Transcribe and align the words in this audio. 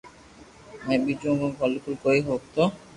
ھين 0.85 0.99
ٻيجو 1.05 1.31
ڪنو 1.39 1.47
بلڪول 1.59 1.93
ڪوئي 2.03 2.19
موگتو 2.27 2.63